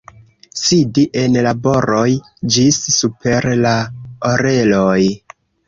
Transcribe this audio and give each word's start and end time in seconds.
Sidi 0.61 1.03
en 1.23 1.37
laboroj 1.49 2.07
ĝis 2.57 2.81
super 2.97 3.49
la 3.63 3.77
oreloj. 4.33 5.01